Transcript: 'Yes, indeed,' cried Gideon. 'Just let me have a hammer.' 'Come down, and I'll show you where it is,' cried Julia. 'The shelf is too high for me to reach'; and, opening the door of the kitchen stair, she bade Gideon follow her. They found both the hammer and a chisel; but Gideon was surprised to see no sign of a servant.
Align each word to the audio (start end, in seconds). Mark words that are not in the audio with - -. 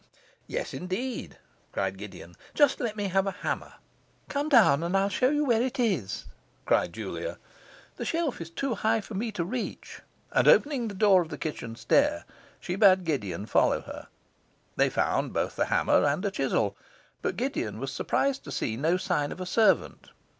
'Yes, 0.47 0.73
indeed,' 0.73 1.37
cried 1.71 1.95
Gideon. 1.95 2.33
'Just 2.55 2.79
let 2.79 2.95
me 2.95 3.09
have 3.09 3.27
a 3.27 3.37
hammer.' 3.45 3.75
'Come 4.29 4.49
down, 4.49 4.81
and 4.81 4.97
I'll 4.97 5.09
show 5.09 5.29
you 5.29 5.45
where 5.45 5.61
it 5.61 5.79
is,' 5.79 6.25
cried 6.65 6.91
Julia. 6.91 7.37
'The 7.97 8.05
shelf 8.05 8.41
is 8.41 8.49
too 8.49 8.73
high 8.73 8.99
for 8.99 9.13
me 9.13 9.31
to 9.33 9.43
reach'; 9.45 10.01
and, 10.31 10.47
opening 10.47 10.87
the 10.87 10.95
door 10.95 11.21
of 11.21 11.29
the 11.29 11.37
kitchen 11.37 11.75
stair, 11.75 12.25
she 12.59 12.75
bade 12.75 13.03
Gideon 13.05 13.45
follow 13.45 13.81
her. 13.81 14.07
They 14.75 14.89
found 14.89 15.33
both 15.33 15.55
the 15.55 15.65
hammer 15.65 16.03
and 16.03 16.25
a 16.25 16.31
chisel; 16.31 16.75
but 17.21 17.37
Gideon 17.37 17.79
was 17.79 17.93
surprised 17.93 18.43
to 18.45 18.51
see 18.51 18.75
no 18.77 18.97
sign 18.97 19.31
of 19.31 19.39
a 19.39 19.45
servant. 19.45 20.09